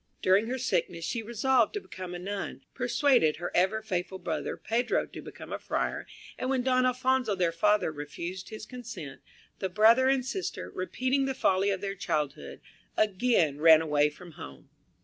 [0.23, 5.05] During her sickness she resolved to become a nun, persuaded her ever faithful brother, Pedro,
[5.05, 6.07] to become a friar,
[6.39, 9.21] and when Don Alphonso, their father, refused his consent,
[9.59, 12.61] the brother and sister, repeating the folly of their childhood,
[12.97, 14.69] again ran away from home.